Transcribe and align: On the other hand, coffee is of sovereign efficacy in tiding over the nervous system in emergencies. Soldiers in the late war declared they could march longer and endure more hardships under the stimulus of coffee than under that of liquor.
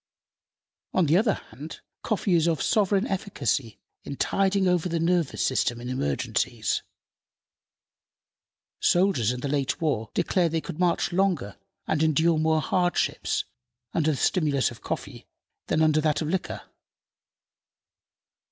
On 0.95 1.05
the 1.05 1.15
other 1.15 1.35
hand, 1.35 1.81
coffee 2.01 2.33
is 2.33 2.47
of 2.47 2.59
sovereign 2.59 3.05
efficacy 3.05 3.77
in 4.03 4.15
tiding 4.15 4.67
over 4.67 4.89
the 4.89 4.99
nervous 4.99 5.43
system 5.43 5.79
in 5.79 5.89
emergencies. 5.89 6.81
Soldiers 8.79 9.31
in 9.31 9.41
the 9.41 9.47
late 9.47 9.79
war 9.79 10.09
declared 10.15 10.53
they 10.53 10.59
could 10.61 10.79
march 10.79 11.13
longer 11.13 11.55
and 11.85 12.01
endure 12.01 12.39
more 12.39 12.61
hardships 12.61 13.43
under 13.93 14.09
the 14.09 14.17
stimulus 14.17 14.71
of 14.71 14.81
coffee 14.81 15.27
than 15.67 15.83
under 15.83 16.01
that 16.01 16.19
of 16.23 16.29
liquor. 16.29 16.61